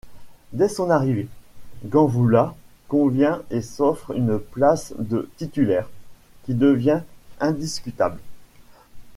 Dès 0.51 0.67
son 0.67 0.89
arrivé, 0.89 1.27
Ganvoula 1.85 2.55
convient 2.87 3.43
et 3.51 3.61
s'offre 3.61 4.15
une 4.17 4.39
place 4.39 4.95
de 4.97 5.29
titulaire, 5.37 5.87
qui 6.45 6.55
devient 6.55 7.03
indiscutable. 7.39 8.19